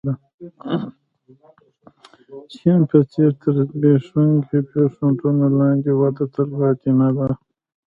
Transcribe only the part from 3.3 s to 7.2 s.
تر زبېښونکو بنسټونو لاندې وده تلپاتې نه